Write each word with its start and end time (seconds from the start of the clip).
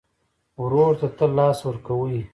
ورور 0.61 0.91
ته 0.99 1.07
تل 1.17 1.31
لاس 1.37 1.59
ورکوې. 1.67 2.19